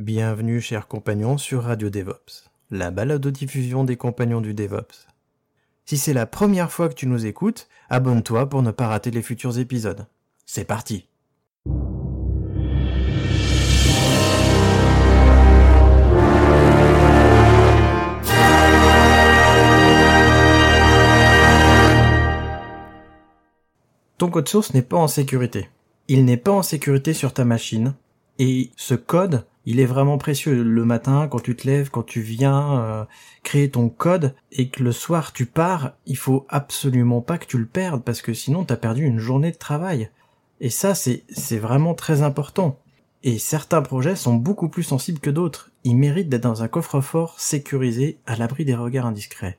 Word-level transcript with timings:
Bienvenue, 0.00 0.62
chers 0.62 0.88
compagnons, 0.88 1.36
sur 1.36 1.64
Radio 1.64 1.90
DevOps, 1.90 2.48
la 2.70 2.90
balado-diffusion 2.90 3.84
des 3.84 3.98
compagnons 3.98 4.40
du 4.40 4.54
DevOps. 4.54 5.06
Si 5.84 5.98
c'est 5.98 6.14
la 6.14 6.24
première 6.24 6.72
fois 6.72 6.88
que 6.88 6.94
tu 6.94 7.06
nous 7.06 7.26
écoutes, 7.26 7.68
abonne-toi 7.90 8.48
pour 8.48 8.62
ne 8.62 8.70
pas 8.70 8.88
rater 8.88 9.10
les 9.10 9.20
futurs 9.20 9.58
épisodes. 9.58 10.06
C'est 10.46 10.64
parti! 10.64 11.06
Ton 24.16 24.30
code 24.30 24.48
source 24.48 24.72
n'est 24.72 24.80
pas 24.80 24.96
en 24.96 25.08
sécurité. 25.08 25.68
Il 26.08 26.24
n'est 26.24 26.38
pas 26.38 26.52
en 26.52 26.62
sécurité 26.62 27.12
sur 27.12 27.34
ta 27.34 27.44
machine. 27.44 27.92
Et 28.38 28.70
ce 28.76 28.94
code, 28.94 29.44
il 29.66 29.80
est 29.80 29.86
vraiment 29.86 30.18
précieux. 30.18 30.62
Le 30.62 30.84
matin, 30.84 31.28
quand 31.28 31.40
tu 31.40 31.54
te 31.54 31.66
lèves, 31.66 31.90
quand 31.90 32.02
tu 32.02 32.20
viens 32.20 32.80
euh, 32.80 33.04
créer 33.42 33.70
ton 33.70 33.88
code 33.88 34.34
et 34.52 34.68
que 34.68 34.82
le 34.82 34.92
soir 34.92 35.32
tu 35.32 35.46
pars, 35.46 35.92
il 36.06 36.16
faut 36.16 36.46
absolument 36.48 37.20
pas 37.20 37.38
que 37.38 37.46
tu 37.46 37.58
le 37.58 37.66
perdes 37.66 38.02
parce 38.02 38.22
que 38.22 38.34
sinon 38.34 38.64
tu 38.64 38.72
as 38.72 38.76
perdu 38.76 39.04
une 39.04 39.18
journée 39.18 39.52
de 39.52 39.58
travail. 39.58 40.10
Et 40.60 40.70
ça, 40.70 40.94
c'est, 40.94 41.24
c'est 41.30 41.58
vraiment 41.58 41.94
très 41.94 42.22
important. 42.22 42.78
Et 43.22 43.38
certains 43.38 43.82
projets 43.82 44.16
sont 44.16 44.34
beaucoup 44.34 44.68
plus 44.68 44.82
sensibles 44.82 45.20
que 45.20 45.30
d'autres. 45.30 45.70
Ils 45.84 45.96
méritent 45.96 46.28
d'être 46.28 46.42
dans 46.42 46.62
un 46.62 46.68
coffre-fort 46.68 47.38
sécurisé 47.38 48.18
à 48.26 48.36
l'abri 48.36 48.64
des 48.64 48.74
regards 48.74 49.06
indiscrets. 49.06 49.58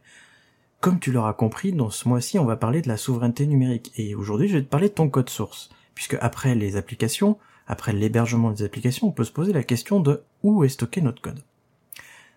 Comme 0.80 1.00
tu 1.00 1.12
l'auras 1.12 1.34
compris, 1.34 1.74
dans 1.74 1.92
ce 1.92 2.08
mois-ci, 2.08 2.40
on 2.40 2.46
va 2.46 2.56
parler 2.56 2.82
de 2.82 2.88
la 2.88 2.98
souveraineté 2.98 3.46
numérique. 3.46 3.92
Et 3.98 4.16
aujourd'hui, 4.16 4.48
je 4.48 4.58
vais 4.58 4.64
te 4.64 4.70
parler 4.70 4.90
de 4.90 4.94
ton 4.94 5.10
code 5.10 5.30
source. 5.30 5.70
Puisque 5.94 6.18
après 6.22 6.56
les 6.56 6.76
applications, 6.76 7.38
après 7.72 7.94
l'hébergement 7.94 8.52
des 8.52 8.64
applications, 8.64 9.08
on 9.08 9.12
peut 9.12 9.24
se 9.24 9.32
poser 9.32 9.54
la 9.54 9.64
question 9.64 10.02
de 10.02 10.24
où 10.44 10.66
est 10.66 10.70
stocké 10.70 11.02
notre 11.02 11.22
code. 11.22 11.42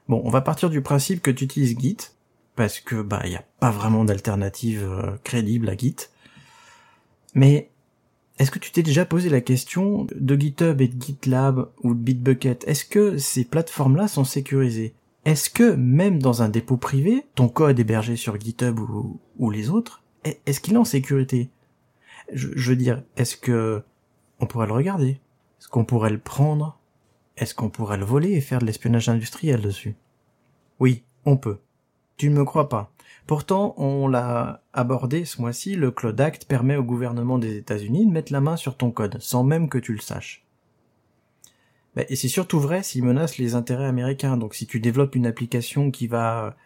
Bon, 0.09 0.23
on 0.25 0.31
va 0.31 0.41
partir 0.41 0.71
du 0.71 0.81
principe 0.81 1.21
que 1.23 1.31
tu 1.33 1.43
utilises 1.43 1.77
Git, 1.77 1.97
parce 2.55 2.79
que 2.79 3.03
bah 3.03 3.21
il 3.25 3.31
n'y 3.31 3.37
a 3.37 3.45
pas 3.59 3.73
vraiment 3.73 4.05
d'alternative 4.05 4.85
euh, 4.89 5.17
crédible 5.25 5.69
à 5.69 5.77
Git. 5.77 5.97
Mais 7.35 7.69
est-ce 8.39 8.53
que 8.53 8.61
tu 8.61 8.71
t'es 8.71 8.85
déjà 8.85 9.05
posé 9.05 9.29
la 9.29 9.41
question 9.41 10.07
de 10.15 10.37
GitHub 10.37 10.81
et 10.81 10.87
de 10.87 11.03
GitLab 11.03 11.69
ou 11.83 11.95
de 11.95 11.99
Bitbucket? 11.99 12.63
Est-ce 12.69 12.85
que 12.85 13.19
ces 13.19 13.45
plateformes-là 13.45 14.07
sont 14.07 14.25
sécurisées? 14.25 14.95
Est-ce 15.25 15.51
que 15.51 15.75
même 15.75 16.23
dans 16.23 16.43
un 16.43 16.49
dépôt 16.49 16.77
privé, 16.77 17.27
ton 17.35 17.49
code 17.49 17.81
hébergé 17.81 18.15
sur 18.15 18.41
GitHub 18.41 18.79
ou, 18.79 19.51
les 19.51 19.69
autres, 19.69 20.05
est-ce 20.47 20.61
qu'il 20.61 20.75
est 20.75 20.79
en 20.79 20.85
sécurité? 20.85 21.51
Je, 22.33 22.71
veux 22.71 22.77
dire, 22.77 23.03
est-ce 23.17 23.37
que 23.37 23.83
on 24.39 24.47
pourrait 24.47 24.69
le 24.69 24.73
regarder? 24.75 25.19
Est-ce 25.65 25.71
qu'on 25.71 25.87
pourrait 25.87 26.11
le 26.11 26.19
prendre? 26.19 26.79
Est-ce 27.39 27.55
qu'on 27.55 27.71
pourrait 27.71 27.97
le 27.97 28.05
voler 28.05 28.33
et 28.33 28.43
faire 28.43 28.59
de 28.59 28.67
l'espionnage 28.67 29.09
industriel 29.09 29.63
dessus? 29.63 29.97
Oui, 30.79 31.05
on 31.25 31.39
peut. 31.39 31.59
Tu 32.19 32.29
ne 32.29 32.37
me 32.37 32.45
crois 32.45 32.69
pas. 32.69 32.93
Pourtant, 33.27 33.75
on 33.79 34.07
l'a 34.07 34.63
abordé 34.75 35.25
ce 35.25 35.41
mois-ci, 35.41 35.75
le 35.75 35.91
Cloud 35.91 36.21
Act 36.21 36.45
permet 36.45 36.77
au 36.77 36.83
gouvernement 36.83 37.39
des 37.39 37.57
États-Unis 37.57 38.05
de 38.05 38.13
mettre 38.13 38.31
la 38.31 38.43
main 38.43 38.59
sur 38.59 38.77
ton 38.77 38.91
code, 38.91 39.17
sans 39.23 39.43
même 39.43 39.71
que 39.71 39.79
tu 39.79 39.95
le 39.95 40.01
saches. 40.01 40.45
Bah, 41.97 42.03
et 42.11 42.17
c'est 42.17 42.29
surtout 42.29 42.61
vrai 42.61 42.83
s'il 42.83 43.03
menace 43.03 43.39
les 43.39 43.55
intérêts 43.55 43.87
américains. 43.87 44.37
Donc 44.37 44.55
si 44.55 44.67
tu 44.67 44.81
développes 44.81 45.15
une 45.15 45.27
application 45.27 45.91
qui 45.91 46.09
va 46.09 46.57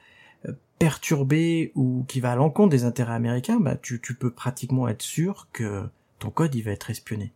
euh, 0.49 0.53
perturber 0.81 1.71
ou 1.77 2.05
qui 2.09 2.19
va 2.19 2.33
à 2.33 2.37
l'encontre 2.37 2.71
des 2.71 2.83
intérêts 2.83 3.15
américains, 3.15 3.61
bah 3.61 3.77
tu, 3.77 4.01
tu 4.01 4.15
peux 4.15 4.33
pratiquement 4.33 4.89
être 4.89 5.03
sûr 5.03 5.47
que 5.53 5.89
ton 6.19 6.31
code 6.31 6.57
il 6.57 6.63
va 6.63 6.73
être 6.73 6.91
espionné. 6.91 7.33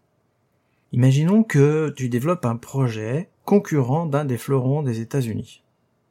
Imaginons 0.94 1.42
que 1.42 1.88
tu 1.96 2.10
développes 2.10 2.44
un 2.44 2.56
projet 2.56 3.30
concurrent 3.46 4.04
d'un 4.04 4.26
des 4.26 4.36
fleurons 4.36 4.82
des 4.82 5.00
États-Unis. 5.00 5.62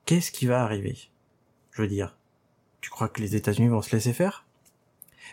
Qu'est-ce 0.06 0.32
qui 0.32 0.48
va 0.48 0.64
arriver? 0.64 0.98
Je 1.70 1.84
veux 1.84 1.88
dire, 1.88 2.18
tu 2.82 2.90
crois 2.90 3.08
que 3.08 3.22
les 3.22 3.36
États-Unis 3.36 3.68
vont 3.68 3.84
se 3.84 3.96
laisser 3.96 4.12
faire? 4.12 4.48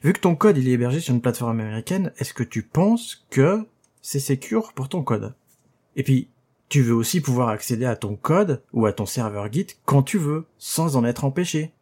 Vu 0.03 0.13
que 0.13 0.21
ton 0.21 0.37
code 0.37 0.59
il 0.59 0.69
est 0.69 0.73
hébergé 0.73 1.01
sur 1.01 1.15
une 1.15 1.23
plateforme 1.23 1.59
américaine, 1.61 2.13
est-ce 2.19 2.35
que 2.35 2.43
tu 2.43 2.63
penses 2.63 3.27
que 3.31 3.67
c'est 4.03 4.21
secure 4.21 4.75
pour 4.75 4.91
ton 4.91 5.03
code? 5.03 5.35
Et 5.97 6.03
puis, 6.03 6.29
tu 6.69 6.83
veux 6.83 6.95
aussi 6.95 7.23
pouvoir 7.23 7.49
accéder 7.49 7.87
à 7.87 7.97
ton 7.97 8.17
code 8.17 8.63
ou 8.75 8.85
à 8.85 8.93
ton 8.93 9.07
serveur 9.07 9.51
Git 9.51 9.69
quand 9.87 10.03
tu 10.03 10.19
veux, 10.19 10.45
sans 10.59 10.97
en 10.97 11.07
être 11.07 11.25
empêché. 11.25 11.73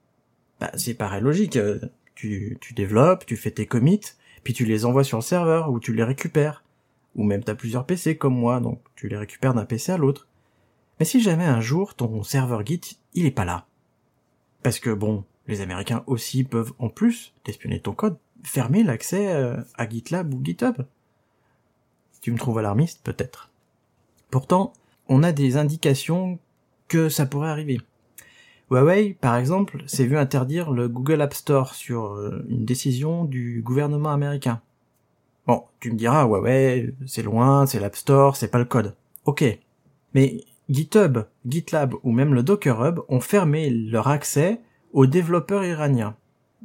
Bah, 0.60 0.70
c'est 0.76 0.94
pareil 0.94 1.20
logique. 1.20 1.56
Euh, 1.56 1.80
tu, 2.14 2.58
tu 2.60 2.74
développes, 2.74 3.26
tu 3.26 3.36
fais 3.36 3.50
tes 3.50 3.66
commits, 3.66 4.12
puis 4.44 4.54
tu 4.54 4.64
les 4.64 4.84
envoies 4.84 5.02
sur 5.02 5.18
le 5.18 5.22
serveur 5.22 5.72
ou 5.72 5.80
tu 5.80 5.92
les 5.92 6.04
récupères. 6.04 6.62
Ou 7.16 7.24
même 7.24 7.42
t'as 7.42 7.54
plusieurs 7.54 7.86
PC 7.86 8.16
comme 8.16 8.36
moi, 8.36 8.60
donc 8.60 8.80
tu 8.94 9.08
les 9.08 9.16
récupères 9.16 9.54
d'un 9.54 9.64
PC 9.64 9.92
à 9.92 9.96
l'autre. 9.96 10.28
Mais 10.98 11.04
si 11.04 11.20
jamais 11.20 11.44
un 11.44 11.60
jour 11.60 11.94
ton 11.94 12.22
serveur 12.22 12.64
Git, 12.64 12.98
il 13.14 13.26
est 13.26 13.30
pas 13.30 13.44
là. 13.44 13.66
Parce 14.62 14.78
que 14.78 14.90
bon, 14.90 15.24
les 15.46 15.60
Américains 15.60 16.04
aussi 16.06 16.44
peuvent, 16.44 16.72
en 16.78 16.88
plus 16.88 17.34
d'espionner 17.44 17.80
ton 17.80 17.92
code, 17.92 18.18
fermer 18.42 18.82
l'accès 18.82 19.34
euh, 19.34 19.56
à 19.76 19.88
GitLab 19.88 20.32
ou 20.32 20.44
GitHub. 20.44 20.82
Tu 22.20 22.32
me 22.32 22.38
trouves 22.38 22.58
alarmiste, 22.58 23.02
peut-être. 23.02 23.50
Pourtant, 24.30 24.72
on 25.08 25.22
a 25.22 25.32
des 25.32 25.56
indications 25.56 26.38
que 26.88 27.08
ça 27.08 27.26
pourrait 27.26 27.50
arriver. 27.50 27.80
Huawei, 28.70 29.16
par 29.20 29.36
exemple, 29.36 29.84
s'est 29.86 30.06
vu 30.06 30.18
interdire 30.18 30.72
le 30.72 30.88
Google 30.88 31.22
App 31.22 31.34
Store 31.34 31.74
sur 31.74 32.14
euh, 32.14 32.44
une 32.48 32.64
décision 32.64 33.24
du 33.24 33.62
gouvernement 33.62 34.10
américain. 34.10 34.60
Bon, 35.46 35.64
tu 35.80 35.92
me 35.92 35.96
diras, 35.96 36.24
Huawei, 36.24 36.94
c'est 37.06 37.22
loin, 37.22 37.66
c'est 37.66 37.78
l'App 37.78 37.96
Store, 37.96 38.36
c'est 38.36 38.48
pas 38.48 38.58
le 38.58 38.64
code. 38.64 38.94
Ok. 39.24 39.44
Mais 40.14 40.44
GitHub, 40.68 41.18
GitLab 41.46 41.94
ou 42.02 42.10
même 42.10 42.34
le 42.34 42.42
Docker 42.42 42.84
Hub 42.84 43.00
ont 43.08 43.20
fermé 43.20 43.70
leur 43.70 44.08
accès 44.08 44.60
aux 44.92 45.06
développeurs 45.06 45.64
iraniens. 45.64 46.16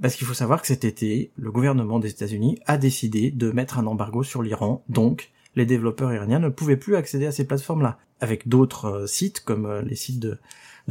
Parce 0.02 0.16
qu'il 0.16 0.26
faut 0.26 0.34
savoir 0.34 0.62
que 0.62 0.68
cet 0.68 0.84
été, 0.84 1.32
le 1.36 1.52
gouvernement 1.52 2.00
des 2.00 2.10
États-Unis 2.10 2.58
a 2.66 2.78
décidé 2.78 3.30
de 3.30 3.52
mettre 3.52 3.78
un 3.78 3.86
embargo 3.86 4.24
sur 4.24 4.42
l'Iran, 4.42 4.84
donc 4.90 5.32
les 5.56 5.66
développeurs 5.66 6.14
iraniens 6.14 6.40
ne 6.40 6.50
pouvaient 6.50 6.78
plus 6.78 6.96
accéder 6.96 7.28
à 7.28 7.32
ces 7.32 7.46
plateformes-là, 7.46 8.00
avec 8.20 8.48
d'autres 8.48 8.86
euh, 8.86 9.08
sites 9.08 9.42
comme 9.42 9.66
euh, 9.66 9.82
les 9.82 9.96
sites 9.96 10.20
de, 10.20 10.40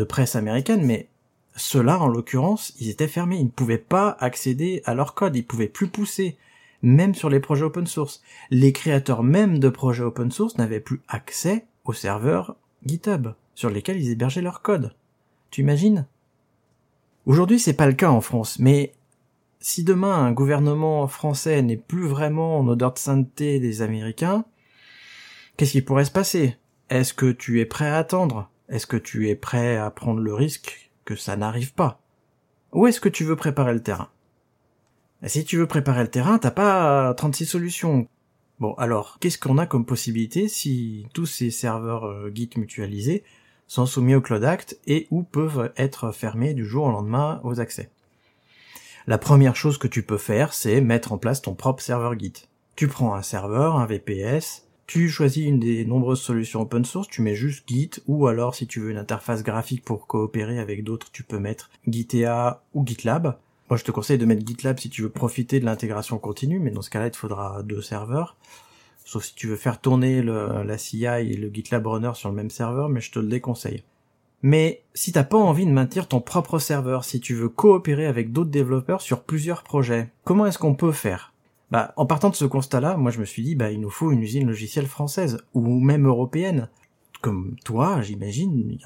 presse 0.08 0.36
américaine, 0.36 0.84
mais 0.84 1.08
ceux-là, 1.56 1.98
en 1.98 2.08
l'occurrence, 2.08 2.72
ils 2.80 2.88
étaient 2.88 3.08
fermés, 3.08 3.36
ils 3.36 3.44
ne 3.44 3.50
pouvaient 3.50 3.76
pas 3.76 4.16
accéder 4.20 4.80
à 4.86 4.94
leur 4.94 5.14
code, 5.14 5.36
ils 5.36 5.46
pouvaient 5.46 5.68
plus 5.68 5.88
pousser, 5.88 6.38
même 6.82 7.14
sur 7.14 7.28
les 7.28 7.40
projets 7.40 7.64
open 7.64 7.86
source. 7.86 8.22
Les 8.50 8.72
créateurs 8.72 9.22
même 9.22 9.58
de 9.58 9.68
projets 9.68 10.04
open 10.04 10.30
source 10.30 10.58
n'avaient 10.58 10.80
plus 10.80 11.00
accès 11.08 11.66
aux 11.84 11.92
serveurs 11.92 12.56
GitHub, 12.84 13.28
sur 13.54 13.70
lesquels 13.70 14.00
ils 14.00 14.10
hébergeaient 14.10 14.42
leur 14.42 14.62
code. 14.62 14.94
Tu 15.50 15.60
imagines? 15.60 16.06
Aujourd'hui, 17.26 17.58
c'est 17.58 17.74
pas 17.74 17.86
le 17.86 17.92
cas 17.92 18.10
en 18.10 18.20
France, 18.20 18.58
mais 18.58 18.94
si 19.60 19.84
demain 19.84 20.14
un 20.14 20.32
gouvernement 20.32 21.06
français 21.06 21.60
n'est 21.62 21.76
plus 21.76 22.06
vraiment 22.06 22.58
en 22.58 22.66
odeur 22.66 22.94
de 22.94 22.98
sainteté 22.98 23.60
des 23.60 23.82
Américains, 23.82 24.44
qu'est-ce 25.56 25.72
qui 25.72 25.82
pourrait 25.82 26.06
se 26.06 26.10
passer? 26.10 26.56
Est-ce 26.88 27.12
que 27.12 27.30
tu 27.30 27.60
es 27.60 27.66
prêt 27.66 27.88
à 27.88 27.98
attendre? 27.98 28.50
Est-ce 28.68 28.86
que 28.86 28.96
tu 28.96 29.28
es 29.28 29.34
prêt 29.34 29.76
à 29.76 29.90
prendre 29.90 30.20
le 30.20 30.32
risque 30.32 30.90
que 31.04 31.14
ça 31.14 31.36
n'arrive 31.36 31.74
pas? 31.74 32.00
Ou 32.72 32.86
est-ce 32.86 33.00
que 33.00 33.08
tu 33.08 33.24
veux 33.24 33.36
préparer 33.36 33.74
le 33.74 33.82
terrain? 33.82 34.08
Si 35.26 35.44
tu 35.44 35.58
veux 35.58 35.66
préparer 35.66 36.02
le 36.02 36.08
terrain, 36.08 36.38
t'as 36.38 36.50
pas 36.50 37.12
36 37.14 37.44
solutions. 37.44 38.08
Bon, 38.58 38.72
alors, 38.74 39.18
qu'est-ce 39.20 39.38
qu'on 39.38 39.58
a 39.58 39.66
comme 39.66 39.84
possibilité 39.84 40.48
si 40.48 41.06
tous 41.12 41.26
ces 41.26 41.50
serveurs 41.50 42.04
euh, 42.04 42.30
Git 42.34 42.50
mutualisés 42.56 43.22
sont 43.66 43.86
soumis 43.86 44.14
au 44.14 44.20
Cloud 44.20 44.44
Act 44.44 44.78
et 44.86 45.06
ou 45.10 45.22
peuvent 45.22 45.72
être 45.76 46.12
fermés 46.12 46.54
du 46.54 46.64
jour 46.64 46.84
au 46.84 46.90
lendemain 46.90 47.40
aux 47.44 47.60
accès? 47.60 47.90
La 49.06 49.18
première 49.18 49.56
chose 49.56 49.76
que 49.76 49.88
tu 49.88 50.02
peux 50.02 50.18
faire, 50.18 50.52
c'est 50.52 50.80
mettre 50.80 51.12
en 51.12 51.18
place 51.18 51.42
ton 51.42 51.54
propre 51.54 51.82
serveur 51.82 52.18
Git. 52.18 52.48
Tu 52.76 52.88
prends 52.88 53.14
un 53.14 53.22
serveur, 53.22 53.76
un 53.76 53.86
VPS, 53.86 54.66
tu 54.86 55.08
choisis 55.08 55.46
une 55.46 55.60
des 55.60 55.84
nombreuses 55.84 56.20
solutions 56.20 56.62
open 56.62 56.84
source, 56.84 57.08
tu 57.08 57.22
mets 57.22 57.34
juste 57.34 57.68
Git, 57.68 57.90
ou 58.06 58.26
alors 58.26 58.54
si 58.54 58.66
tu 58.66 58.80
veux 58.80 58.90
une 58.90 58.98
interface 58.98 59.42
graphique 59.42 59.84
pour 59.84 60.06
coopérer 60.06 60.58
avec 60.58 60.82
d'autres, 60.82 61.10
tu 61.12 61.22
peux 61.22 61.38
mettre 61.38 61.70
Gitea 61.86 62.62
ou 62.74 62.86
GitLab. 62.86 63.38
Moi 63.70 63.76
je 63.76 63.84
te 63.84 63.92
conseille 63.92 64.18
de 64.18 64.26
mettre 64.26 64.44
GitLab 64.44 64.80
si 64.80 64.90
tu 64.90 65.02
veux 65.02 65.10
profiter 65.10 65.60
de 65.60 65.64
l'intégration 65.64 66.18
continue, 66.18 66.58
mais 66.58 66.72
dans 66.72 66.82
ce 66.82 66.90
cas-là 66.90 67.06
il 67.06 67.12
te 67.12 67.16
faudra 67.16 67.62
deux 67.62 67.80
serveurs. 67.80 68.36
sauf 69.04 69.24
si 69.24 69.34
tu 69.36 69.46
veux 69.46 69.56
faire 69.56 69.80
tourner 69.80 70.22
la 70.22 70.76
CI 70.76 71.04
et 71.04 71.36
le 71.36 71.48
GitLab 71.48 71.86
Runner 71.86 72.10
sur 72.14 72.28
le 72.28 72.34
même 72.34 72.50
serveur, 72.50 72.88
mais 72.88 73.00
je 73.00 73.12
te 73.12 73.20
le 73.20 73.28
déconseille. 73.28 73.84
Mais 74.42 74.82
si 74.94 75.12
t'as 75.12 75.22
pas 75.22 75.38
envie 75.38 75.66
de 75.66 75.70
maintenir 75.70 76.08
ton 76.08 76.20
propre 76.20 76.58
serveur, 76.58 77.04
si 77.04 77.20
tu 77.20 77.34
veux 77.34 77.48
coopérer 77.48 78.06
avec 78.06 78.32
d'autres 78.32 78.50
développeurs 78.50 79.02
sur 79.02 79.22
plusieurs 79.22 79.62
projets, 79.62 80.08
comment 80.24 80.46
est-ce 80.46 80.58
qu'on 80.58 80.74
peut 80.74 80.92
faire? 80.92 81.32
Bah, 81.70 81.92
en 81.96 82.06
partant 82.06 82.30
de 82.30 82.34
ce 82.34 82.46
constat-là, 82.46 82.96
moi 82.96 83.12
je 83.12 83.20
me 83.20 83.24
suis 83.24 83.44
dit, 83.44 83.54
bah, 83.54 83.70
il 83.70 83.80
nous 83.80 83.90
faut 83.90 84.10
une 84.10 84.22
usine 84.22 84.48
logicielle 84.48 84.86
française, 84.86 85.44
ou 85.54 85.78
même 85.78 86.06
européenne. 86.06 86.68
Comme 87.20 87.54
toi, 87.64 88.00
j'imagine, 88.00 88.52
il 88.56 88.80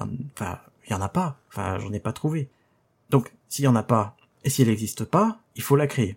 y 0.91 0.93
en 0.93 1.01
a 1.01 1.09
pas. 1.09 1.37
Enfin, 1.47 1.79
j'en 1.79 1.93
ai 1.93 1.99
pas 1.99 2.13
trouvé. 2.13 2.49
Donc, 3.09 3.33
s'il 3.47 3.65
y 3.65 3.67
en 3.67 3.75
a 3.75 3.83
pas, 3.83 4.17
et 4.45 4.49
si 4.49 4.61
elle 4.61 4.69
n'existe 4.69 5.03
pas, 5.03 5.39
il 5.57 5.61
faut 5.61 5.75
la 5.75 5.87
créer. 5.87 6.15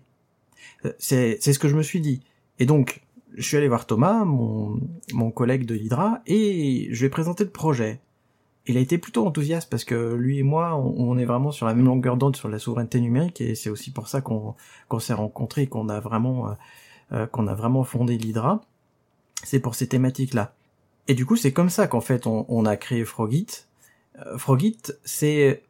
Euh, 0.84 0.92
c'est, 1.00 1.38
c'est 1.40 1.52
ce 1.52 1.58
que 1.58 1.66
je 1.66 1.74
me 1.74 1.82
suis 1.82 2.00
dit. 2.00 2.22
Et 2.60 2.66
donc, 2.66 3.02
je 3.34 3.42
suis 3.42 3.56
allé 3.56 3.66
voir 3.66 3.86
Thomas, 3.86 4.24
mon, 4.24 4.78
mon 5.12 5.32
collègue 5.32 5.66
de 5.66 5.74
l'Hydra, 5.74 6.22
et 6.26 6.88
je 6.92 7.00
lui 7.00 7.06
ai 7.06 7.10
présenté 7.10 7.42
le 7.42 7.50
projet 7.50 8.00
il 8.68 8.76
a 8.76 8.80
été 8.80 8.98
plutôt 8.98 9.26
enthousiaste 9.26 9.70
parce 9.70 9.84
que 9.84 10.14
lui 10.14 10.38
et 10.38 10.42
moi, 10.42 10.76
on, 10.76 11.16
est 11.18 11.24
vraiment 11.24 11.50
sur 11.50 11.66
la 11.66 11.74
même 11.74 11.86
longueur 11.86 12.16
d'onde 12.16 12.36
sur 12.36 12.48
la 12.48 12.58
souveraineté 12.58 13.00
numérique 13.00 13.40
et 13.40 13.54
c'est 13.54 13.70
aussi 13.70 13.90
pour 13.90 14.08
ça 14.08 14.20
qu'on 14.20 14.54
s'est 15.00 15.14
rencontrés, 15.14 15.66
qu'on 15.66 15.88
a 15.88 16.00
vraiment 16.00 16.50
euh, 16.50 16.52
euh, 17.12 17.26
qu'on 17.26 17.46
a 17.46 17.54
vraiment 17.54 17.82
fondé 17.82 18.18
l'Hydra. 18.18 18.60
C'est 19.42 19.60
pour 19.60 19.74
ces 19.74 19.88
thématiques-là. 19.88 20.52
Et 21.06 21.14
du 21.14 21.24
coup, 21.24 21.36
c'est 21.36 21.52
comme 21.52 21.70
ça 21.70 21.86
qu'en 21.86 22.02
fait 22.02 22.26
on, 22.26 22.66
a 22.66 22.76
créé 22.76 23.04
Frogit. 23.06 23.46
Euh, 24.18 24.36
Frogit, 24.36 24.78
c'est 25.02 25.62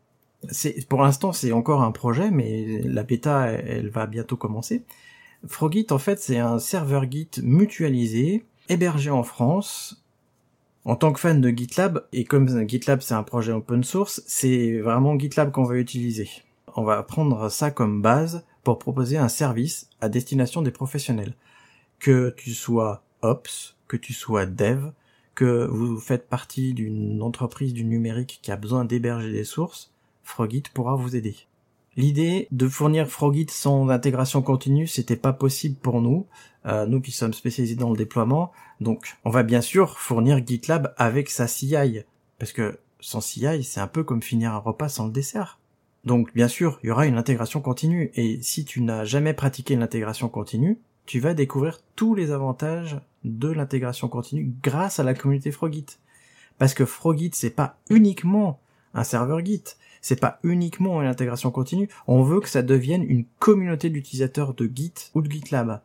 c'est 0.50 0.86
pour 0.88 1.02
l'instant 1.02 1.32
c'est 1.32 1.52
encore 1.52 1.82
un 1.82 1.92
projet, 1.92 2.30
mais 2.30 2.80
la 2.84 3.02
bêta 3.02 3.48
elle 3.48 3.90
va 3.90 4.06
bientôt 4.06 4.36
commencer. 4.36 4.84
Frogit 5.46 5.86
en 5.90 5.98
fait 5.98 6.18
c'est 6.18 6.38
un 6.38 6.58
serveur 6.58 7.10
Git 7.10 7.30
mutualisé 7.42 8.44
hébergé 8.68 9.10
en 9.10 9.22
France 9.22 10.02
en 10.84 10.96
tant 10.96 11.12
que 11.12 11.20
fan 11.20 11.40
de 11.40 11.50
GitLab, 11.50 12.06
et 12.12 12.24
comme 12.24 12.66
GitLab 12.66 13.02
c'est 13.02 13.14
un 13.14 13.22
projet 13.22 13.52
open 13.52 13.84
source, 13.84 14.22
c'est 14.26 14.78
vraiment 14.78 15.18
GitLab 15.18 15.50
qu'on 15.50 15.64
va 15.64 15.76
utiliser. 15.76 16.30
On 16.76 16.82
va 16.82 17.02
prendre 17.02 17.50
ça 17.50 17.70
comme 17.70 18.00
base 18.00 18.44
pour 18.64 18.78
proposer 18.78 19.18
un 19.18 19.28
service 19.28 19.90
à 20.00 20.08
destination 20.08 20.62
des 20.62 20.70
professionnels. 20.70 21.34
Que 21.98 22.32
tu 22.36 22.54
sois 22.54 23.02
Ops, 23.22 23.76
que 23.86 23.96
tu 23.96 24.12
sois 24.12 24.46
Dev, 24.46 24.92
que 25.34 25.66
vous 25.66 25.98
faites 25.98 26.28
partie 26.28 26.72
d'une 26.72 27.20
entreprise 27.20 27.74
du 27.74 27.84
numérique 27.84 28.38
qui 28.42 28.50
a 28.50 28.56
besoin 28.56 28.84
d'héberger 28.84 29.32
des 29.32 29.44
sources, 29.44 29.92
Frogit 30.28 30.64
pourra 30.74 30.94
vous 30.94 31.16
aider. 31.16 31.34
L'idée 31.96 32.48
de 32.52 32.68
fournir 32.68 33.08
Frogit 33.08 33.46
sans 33.48 33.88
intégration 33.88 34.42
continue, 34.42 34.86
c'était 34.86 35.16
pas 35.16 35.32
possible 35.32 35.76
pour 35.76 36.02
nous, 36.02 36.26
euh, 36.66 36.86
nous 36.86 37.00
qui 37.00 37.12
sommes 37.12 37.32
spécialisés 37.32 37.76
dans 37.76 37.90
le 37.90 37.96
déploiement. 37.96 38.52
Donc, 38.80 39.16
on 39.24 39.30
va 39.30 39.42
bien 39.42 39.62
sûr 39.62 39.98
fournir 39.98 40.46
GitLab 40.46 40.94
avec 40.98 41.30
sa 41.30 41.48
CI, 41.48 42.04
parce 42.38 42.52
que 42.52 42.78
sans 43.00 43.22
CI, 43.22 43.64
c'est 43.64 43.80
un 43.80 43.86
peu 43.86 44.04
comme 44.04 44.22
finir 44.22 44.52
un 44.52 44.58
repas 44.58 44.90
sans 44.90 45.06
le 45.06 45.12
dessert. 45.12 45.58
Donc, 46.04 46.32
bien 46.34 46.46
sûr, 46.46 46.78
il 46.82 46.88
y 46.88 46.90
aura 46.90 47.06
une 47.06 47.16
intégration 47.16 47.62
continue, 47.62 48.10
et 48.14 48.38
si 48.42 48.66
tu 48.66 48.82
n'as 48.82 49.04
jamais 49.04 49.32
pratiqué 49.32 49.76
l'intégration 49.76 50.28
continue, 50.28 50.78
tu 51.06 51.20
vas 51.20 51.32
découvrir 51.32 51.80
tous 51.96 52.14
les 52.14 52.32
avantages 52.32 53.00
de 53.24 53.48
l'intégration 53.48 54.08
continue 54.08 54.52
grâce 54.62 55.00
à 55.00 55.04
la 55.04 55.14
communauté 55.14 55.50
Frogit. 55.50 55.86
Parce 56.58 56.74
que 56.74 56.84
Frogit, 56.84 57.30
c'est 57.32 57.50
pas 57.50 57.78
uniquement 57.88 58.60
un 58.94 59.04
serveur 59.04 59.44
Git, 59.44 59.64
c'est 60.00 60.20
pas 60.20 60.38
uniquement 60.42 61.00
une 61.02 61.08
intégration 61.08 61.50
continue, 61.50 61.88
on 62.06 62.22
veut 62.22 62.40
que 62.40 62.48
ça 62.48 62.62
devienne 62.62 63.02
une 63.02 63.24
communauté 63.38 63.90
d'utilisateurs 63.90 64.54
de 64.54 64.70
Git 64.72 64.94
ou 65.14 65.22
de 65.22 65.30
GitLab. 65.30 65.80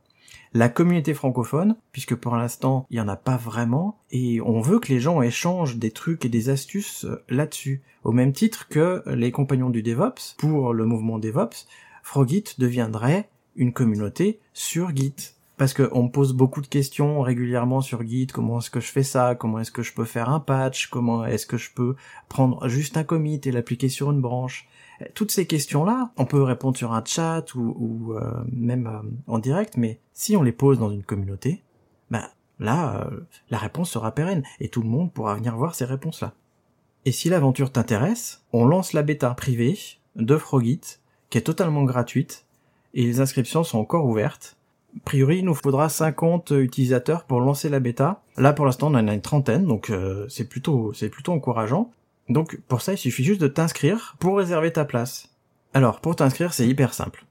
La 0.56 0.70
communauté 0.70 1.16
francophone, 1.16 1.76
puisque 1.92 2.16
pour 2.16 2.36
l'instant 2.36 2.86
il 2.92 2.98
y 2.98 3.02
en 3.02 3.08
a 3.08 3.16
pas 3.16 3.38
vraiment, 3.38 3.98
et 4.12 4.40
on 4.42 4.62
veut 4.62 4.80
que 4.80 4.90
les 4.90 5.00
gens 5.00 5.22
échangent 5.22 5.78
des 5.78 5.92
trucs 5.92 6.26
et 6.26 6.30
des 6.30 6.50
astuces 6.50 7.06
euh, 7.06 7.24
là-dessus. 7.28 7.82
Au 8.04 8.12
même 8.12 8.34
titre 8.34 8.68
que 8.68 9.02
les 9.08 9.32
compagnons 9.32 9.72
du 9.72 9.82
DevOps, 9.82 10.36
pour 10.38 10.74
le 10.74 10.86
mouvement 10.86 11.18
DevOps, 11.18 11.68
Frogit 12.04 12.44
deviendrait 12.60 13.30
une 13.56 13.74
communauté 13.74 14.40
sur 14.54 14.96
Git 14.96 15.16
parce 15.58 15.74
qu'on 15.74 16.04
me 16.04 16.10
pose 16.10 16.34
beaucoup 16.34 16.62
de 16.62 16.68
questions 16.68 17.22
régulièrement 17.22 17.82
sur 17.82 18.06
Git, 18.06 18.28
comment 18.28 18.60
est-ce 18.60 18.70
que 18.70 18.80
je 18.80 18.92
fais 18.92 19.04
ça, 19.04 19.36
comment 19.36 19.60
est-ce 19.60 19.72
que 19.72 19.84
je 19.84 19.94
peux 19.94 20.06
faire 20.06 20.30
un 20.30 20.40
patch, 20.40 20.88
comment 20.88 21.26
est-ce 21.26 21.46
que 21.46 21.58
je 21.58 21.72
peux 21.74 21.96
prendre 22.28 22.68
juste 22.68 22.98
un 22.98 23.04
commit 23.04 23.40
et 23.46 23.52
l'appliquer 23.52 23.90
sur 23.90 24.12
une 24.12 24.22
branche. 24.22 24.68
Toutes 25.14 25.32
ces 25.32 25.46
questions-là, 25.46 26.12
on 26.18 26.26
peut 26.26 26.42
répondre 26.42 26.78
sur 26.78 26.94
un 26.94 27.04
chat 27.06 27.54
ou, 27.56 28.14
euh, 28.14 28.44
même 28.52 28.88
euh, 28.88 29.10
en 29.28 29.40
direct, 29.40 29.78
mais 29.78 30.00
si 30.14 30.36
on 30.36 30.44
les 30.44 30.52
pose 30.52 30.80
dans 30.80 30.90
une 30.90 31.04
communauté, 31.04 31.64
ben 32.10 32.28
là, 32.60 33.06
euh, 33.06 33.20
la 33.50 33.58
réponse 33.58 33.92
sera 33.92 34.14
pérenne 34.14 34.44
et 34.60 34.70
tout 34.70 34.82
le 34.82 34.90
monde 34.90 35.12
pourra 35.12 35.36
venir 35.36 35.56
voir 35.56 35.76
ces 35.76 35.86
réponses-là. 35.86 36.34
Et 37.06 37.12
si 37.12 37.30
l'aventure 37.30 37.72
t'intéresse, 37.72 38.44
on 38.54 38.66
lance 38.66 38.94
la 38.94 39.04
bêta 39.04 39.30
privée 39.32 39.78
de 40.16 40.38
Frogit, 40.38 40.82
qui 41.30 41.38
est 41.38 41.42
totalement 41.42 41.84
gratuite, 41.84 42.46
et 42.94 43.04
les 43.04 43.20
inscriptions 43.20 43.64
sont 43.64 43.80
encore 43.80 44.06
ouvertes 44.06 44.58
a 44.96 45.00
priori, 45.06 45.40
il 45.40 45.46
nous 45.46 45.56
faudra 45.56 45.90
50 45.90 46.52
utilisateurs 46.52 47.26
pour 47.26 47.42
lancer 47.42 47.70
la 47.70 47.80
bêta. 47.80 48.22
Là, 48.38 48.54
pour 48.54 48.66
l'instant, 48.66 48.88
on 48.88 48.96
en 48.96 49.08
a 49.08 49.14
une 49.14 49.22
trentaine, 49.22 49.66
donc 49.66 49.90
euh, 49.90 50.28
c'est 50.30 50.48
plutôt, 50.48 50.94
c'est 50.94 51.10
plutôt 51.10 51.34
encourageant. 51.34 51.92
Donc, 52.30 52.60
pour 52.68 52.82
ça, 52.82 52.94
il 52.94 52.98
suffit 52.98 53.24
juste 53.24 53.42
de 53.42 53.48
t'inscrire 53.48 54.16
pour 54.20 54.38
réserver 54.38 54.72
ta 54.72 54.86
place. 54.86 55.30
Alors, 55.74 56.00
pour 56.00 56.16
t'inscrire, 56.16 56.54
c'est 56.54 56.68
hyper 56.68 56.94
simple. 56.94 57.26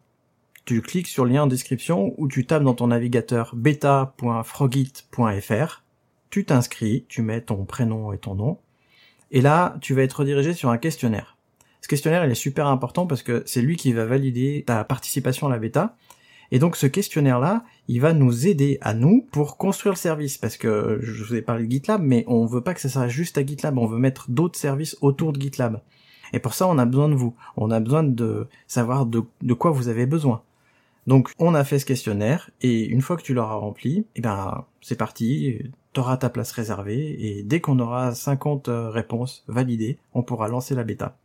Tu 0.64 0.82
cliques 0.82 1.08
sur 1.08 1.24
le 1.24 1.32
lien 1.32 1.44
en 1.44 1.46
description 1.46 2.14
ou 2.18 2.28
tu 2.28 2.44
tapes 2.46 2.62
dans 2.62 2.74
ton 2.74 2.88
navigateur 2.88 3.54
beta.frogit.fr. 3.56 5.82
Tu 6.30 6.44
t'inscris, 6.44 7.04
tu 7.08 7.22
mets 7.22 7.40
ton 7.40 7.64
prénom 7.64 8.12
et 8.12 8.18
ton 8.18 8.34
nom. 8.34 8.58
Et 9.30 9.40
là, 9.40 9.76
tu 9.80 9.94
vas 9.94 10.02
être 10.02 10.20
redirigé 10.20 10.52
sur 10.52 10.68
un 10.70 10.78
questionnaire. 10.78 11.36
Ce 11.80 11.88
questionnaire, 11.88 12.24
il 12.24 12.30
est 12.30 12.36
super 12.36 12.68
important 12.68 13.06
parce 13.06 13.22
que 13.22 13.42
c'est 13.46 13.62
lui 13.62 13.76
qui 13.76 13.92
va 13.92 14.04
valider 14.04 14.62
ta 14.66 14.84
participation 14.84 15.48
à 15.48 15.50
la 15.50 15.58
bêta. 15.58 15.96
Et 16.52 16.58
donc 16.58 16.76
ce 16.76 16.86
questionnaire-là, 16.86 17.64
il 17.88 18.02
va 18.02 18.12
nous 18.12 18.46
aider 18.46 18.76
à 18.82 18.92
nous 18.92 19.26
pour 19.32 19.56
construire 19.56 19.94
le 19.94 19.98
service, 19.98 20.36
parce 20.36 20.58
que 20.58 21.00
je 21.02 21.24
vous 21.24 21.34
ai 21.34 21.40
parlé 21.40 21.66
de 21.66 21.70
GitLab, 21.70 22.02
mais 22.02 22.24
on 22.28 22.44
veut 22.44 22.60
pas 22.60 22.74
que 22.74 22.80
ça 22.80 22.90
s'arrête 22.90 23.10
juste 23.10 23.38
à 23.38 23.44
GitLab, 23.44 23.78
on 23.78 23.86
veut 23.86 23.98
mettre 23.98 24.30
d'autres 24.30 24.58
services 24.58 24.96
autour 25.00 25.32
de 25.32 25.40
GitLab. 25.40 25.80
Et 26.34 26.38
pour 26.38 26.52
ça, 26.52 26.68
on 26.68 26.76
a 26.76 26.84
besoin 26.84 27.08
de 27.08 27.14
vous. 27.14 27.34
On 27.56 27.70
a 27.70 27.80
besoin 27.80 28.02
de 28.02 28.48
savoir 28.66 29.06
de, 29.06 29.22
quoi 29.54 29.70
vous 29.70 29.88
avez 29.88 30.04
besoin. 30.04 30.42
Donc, 31.06 31.30
on 31.38 31.54
a 31.54 31.64
fait 31.64 31.78
ce 31.78 31.86
questionnaire, 31.86 32.50
et 32.60 32.84
une 32.84 33.00
fois 33.00 33.16
que 33.16 33.22
tu 33.22 33.32
l'auras 33.32 33.54
rempli, 33.54 34.04
eh 34.14 34.20
ben, 34.20 34.66
c'est 34.82 34.98
parti, 34.98 35.58
t'auras 35.94 36.18
ta 36.18 36.28
place 36.28 36.52
réservée, 36.52 37.16
et 37.18 37.42
dès 37.42 37.60
qu'on 37.60 37.78
aura 37.78 38.14
50 38.14 38.68
euh, 38.68 38.90
réponses 38.90 39.42
validées, 39.48 39.98
on 40.12 40.22
pourra 40.22 40.48
lancer 40.48 40.74
la 40.74 40.84
bêta. 40.84 41.16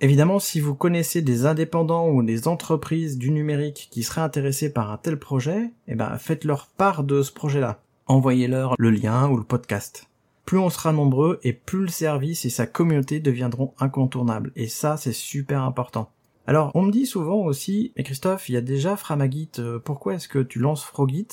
Évidemment, 0.00 0.38
si 0.38 0.60
vous 0.60 0.76
connaissez 0.76 1.22
des 1.22 1.44
indépendants 1.44 2.08
ou 2.08 2.22
des 2.22 2.46
entreprises 2.46 3.18
du 3.18 3.32
numérique 3.32 3.88
qui 3.90 4.04
seraient 4.04 4.20
intéressés 4.20 4.72
par 4.72 4.92
un 4.92 4.96
tel 4.96 5.18
projet, 5.18 5.72
eh 5.88 5.96
ben, 5.96 6.16
faites-leur 6.18 6.68
part 6.68 7.02
de 7.02 7.22
ce 7.22 7.32
projet-là. 7.32 7.80
Envoyez-leur 8.06 8.74
le 8.78 8.90
lien 8.90 9.28
ou 9.28 9.36
le 9.36 9.42
podcast. 9.42 10.08
Plus 10.44 10.58
on 10.58 10.70
sera 10.70 10.92
nombreux 10.92 11.40
et 11.42 11.52
plus 11.52 11.82
le 11.82 11.88
service 11.88 12.44
et 12.44 12.50
sa 12.50 12.66
communauté 12.66 13.18
deviendront 13.18 13.74
incontournables. 13.80 14.52
Et 14.54 14.68
ça, 14.68 14.96
c'est 14.96 15.12
super 15.12 15.62
important. 15.62 16.10
Alors, 16.46 16.70
on 16.74 16.82
me 16.82 16.92
dit 16.92 17.04
souvent 17.04 17.44
aussi, 17.44 17.92
mais 17.96 18.04
Christophe, 18.04 18.48
il 18.48 18.52
y 18.52 18.56
a 18.56 18.62
déjà 18.62 18.96
Framagit, 18.96 19.50
euh, 19.58 19.78
pourquoi 19.78 20.14
est-ce 20.14 20.28
que 20.28 20.38
tu 20.38 20.60
lances 20.60 20.84
Frogit? 20.84 21.26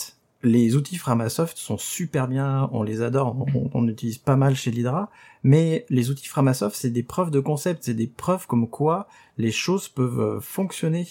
Les 0.45 0.75
outils 0.75 0.97
Framasoft 0.97 1.57
sont 1.57 1.77
super 1.77 2.27
bien, 2.27 2.69
on 2.71 2.83
les 2.83 3.01
adore, 3.01 3.35
on, 3.73 3.87
utilise 3.87 4.19
pas 4.19 4.35
mal 4.35 4.55
chez 4.55 4.69
l'Hydra, 4.69 5.09
mais 5.43 5.85
les 5.89 6.11
outils 6.11 6.27
Framasoft, 6.27 6.75
c'est 6.75 6.91
des 6.91 7.03
preuves 7.03 7.31
de 7.31 7.39
concept, 7.39 7.83
c'est 7.83 7.95
des 7.95 8.07
preuves 8.07 8.45
comme 8.45 8.69
quoi 8.69 9.07
les 9.37 9.51
choses 9.51 9.89
peuvent 9.89 10.21
euh, 10.21 10.39
fonctionner. 10.39 11.07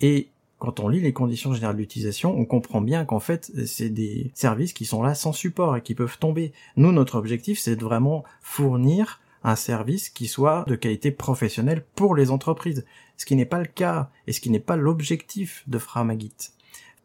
Et 0.00 0.30
quand 0.58 0.80
on 0.80 0.88
lit 0.88 1.00
les 1.00 1.12
conditions 1.12 1.52
générales 1.52 1.76
d'utilisation, 1.76 2.34
on 2.36 2.46
comprend 2.46 2.80
bien 2.80 3.04
qu'en 3.04 3.20
fait, 3.20 3.52
c'est 3.66 3.90
des 3.90 4.30
services 4.34 4.72
qui 4.72 4.86
sont 4.86 5.02
là 5.02 5.14
sans 5.14 5.32
support 5.32 5.76
et 5.76 5.82
qui 5.82 5.94
peuvent 5.94 6.18
tomber. 6.18 6.52
Nous, 6.76 6.92
notre 6.92 7.16
objectif, 7.16 7.60
c'est 7.60 7.76
de 7.76 7.84
vraiment 7.84 8.24
fournir 8.40 9.20
un 9.44 9.56
service 9.56 10.08
qui 10.08 10.28
soit 10.28 10.64
de 10.66 10.76
qualité 10.76 11.10
professionnelle 11.10 11.84
pour 11.94 12.14
les 12.14 12.30
entreprises. 12.30 12.86
Ce 13.16 13.26
qui 13.26 13.36
n'est 13.36 13.44
pas 13.44 13.58
le 13.58 13.66
cas 13.66 14.08
et 14.26 14.32
ce 14.32 14.40
qui 14.40 14.50
n'est 14.50 14.60
pas 14.60 14.76
l'objectif 14.76 15.64
de 15.66 15.78
Framagit. 15.78 16.32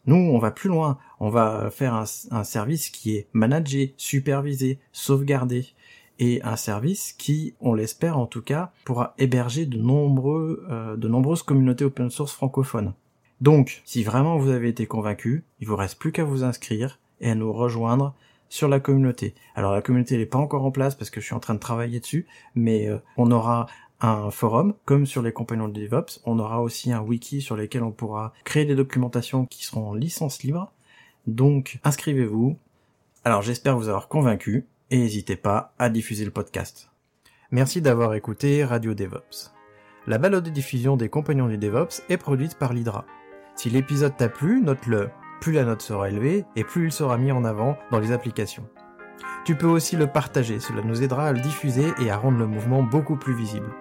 Nous, 0.08 0.16
on 0.16 0.40
va 0.40 0.52
plus 0.52 0.70
loin. 0.70 0.98
On 1.20 1.30
va 1.30 1.70
faire 1.70 1.94
un, 1.94 2.44
service 2.44 2.90
qui 2.90 3.16
est 3.16 3.28
managé, 3.34 3.94
supervisé, 3.98 4.80
sauvegardé 4.92 5.68
et 6.20 6.42
un 6.44 6.56
service 6.56 7.14
qui, 7.14 7.54
on 7.60 7.74
l'espère 7.74 8.18
en 8.18 8.26
tout 8.26 8.42
cas, 8.42 8.72
pourra 8.86 9.14
héberger 9.20 9.70
euh, 9.72 10.96
de 10.96 11.08
nombreuses 11.08 11.44
communautés 11.44 11.86
open 11.86 12.10
source 12.10 12.34
francophones. 12.34 12.94
Donc, 13.42 13.84
si 13.86 14.04
vraiment 14.04 14.38
vous 14.38 14.50
avez 14.50 14.70
été 14.70 14.88
convaincu, 14.88 15.44
il 15.60 15.68
vous 15.68 15.76
reste 15.76 16.00
plus 16.00 16.12
qu'à 16.12 16.24
vous 16.24 16.44
inscrire 16.44 16.98
et 17.22 17.30
à 17.30 17.36
nous 17.36 17.54
rejoindre 17.54 18.16
sur 18.50 18.68
la 18.68 18.80
communauté. 18.80 19.36
Alors 19.56 19.74
la 19.74 19.82
communauté 19.82 20.18
n'est 20.18 20.26
pas 20.26 20.38
encore 20.38 20.64
en 20.64 20.72
place 20.72 20.96
parce 20.96 21.10
que 21.10 21.20
je 21.20 21.26
suis 21.26 21.36
en 21.36 21.40
train 21.40 21.54
de 21.54 21.60
travailler 21.60 22.00
dessus, 22.00 22.26
mais 22.56 22.88
euh, 22.88 22.98
on 23.18 23.32
aura 23.32 23.68
un 24.02 24.32
forum, 24.32 24.74
comme 24.86 25.06
sur 25.06 25.22
les 25.22 25.32
compagnons 25.32 25.68
de 25.68 25.80
DevOps. 25.80 26.22
On 26.26 26.40
aura 26.40 26.62
aussi 26.62 26.92
un 26.92 27.02
wiki 27.02 27.42
sur 27.42 27.56
lequel 27.56 27.84
on 27.84 27.92
pourra 27.92 28.34
créer 28.44 28.66
des 28.66 28.76
documentations 28.76 29.46
qui 29.46 29.66
seront 29.66 29.90
en 29.90 29.94
licence 29.94 30.44
libre. 30.44 30.72
Donc, 31.26 31.80
inscrivez-vous. 31.84 32.58
Alors 33.24 33.42
j'espère 33.42 33.78
vous 33.78 33.90
avoir 33.90 34.08
convaincu 34.08 34.66
et 34.90 34.98
n'hésitez 34.98 35.36
pas 35.36 35.74
à 35.80 35.90
diffuser 35.90 36.24
le 36.24 36.32
podcast. 36.32 36.92
Merci 37.52 37.82
d'avoir 37.82 38.14
écouté 38.14 38.64
Radio 38.64 38.94
DevOps. 38.94 39.52
La 40.06 40.18
balade 40.18 40.46
de 40.46 40.50
diffusion 40.50 40.96
des 40.96 41.10
compagnons 41.10 41.48
du 41.48 41.58
DevOps 41.58 42.04
est 42.10 42.18
produite 42.18 42.58
par 42.58 42.74
l'Hydra. 42.74 43.06
Si 43.56 43.70
l'épisode 43.70 44.16
t'a 44.16 44.30
plu, 44.30 44.62
note-le. 44.62 45.10
Plus 45.42 45.52
la 45.52 45.66
note 45.66 45.82
sera 45.82 46.10
élevée 46.10 46.46
et 46.56 46.64
plus 46.64 46.86
il 46.86 46.92
sera 46.92 47.18
mis 47.18 47.32
en 47.32 47.44
avant 47.44 47.78
dans 47.92 48.00
les 48.00 48.12
applications. 48.12 48.68
Tu 49.46 49.56
peux 49.56 49.68
aussi 49.68 49.96
le 49.96 50.08
partager, 50.08 50.60
cela 50.60 50.82
nous 50.82 51.04
aidera 51.04 51.28
à 51.28 51.34
le 51.34 51.40
diffuser 51.40 51.94
et 52.02 52.10
à 52.10 52.18
rendre 52.18 52.38
le 52.38 52.48
mouvement 52.48 52.84
beaucoup 52.84 53.16
plus 53.16 53.36
visible. 53.36 53.72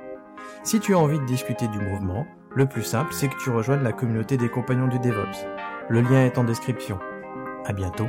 Si 0.66 0.80
tu 0.80 0.96
as 0.96 0.99
envie 0.99 1.20
de 1.20 1.25
discuter 1.25 1.68
du 1.68 1.78
mouvement, 1.78 2.26
le 2.52 2.66
plus 2.66 2.82
simple 2.82 3.12
c'est 3.12 3.28
que 3.28 3.37
tu 3.37 3.50
rejoignes 3.50 3.85
la 3.85 3.92
communauté 3.92 4.37
des 4.37 4.49
compagnons 4.49 4.88
du 4.88 4.99
DevOps. 4.99 5.46
Le 5.88 6.00
lien 6.00 6.25
est 6.25 6.38
en 6.38 6.42
description. 6.42 6.99
À 7.66 7.73
bientôt. 7.73 8.08